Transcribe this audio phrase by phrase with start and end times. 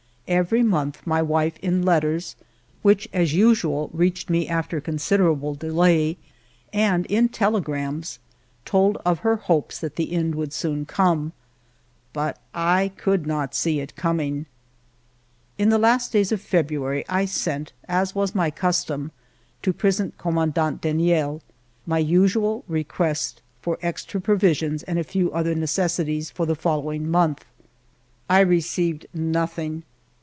[0.27, 2.37] Every month my wife, in letters,
[2.83, 6.15] which, as usual, reached me after con siderable delay,
[6.71, 8.17] and in telegrams,
[8.63, 11.33] told of her hopes that the end would soon come.
[12.13, 14.45] But I could not see it coming.
[15.57, 19.11] In the last days of February, I sent, as was my custom,
[19.63, 21.41] to Prison Commandant Deniel,
[21.85, 26.45] my ALFRED DREYFUS 289 usual request for extra provisions and a few other necessities for
[26.45, 27.43] the following month.
[28.29, 29.83] I received nothing.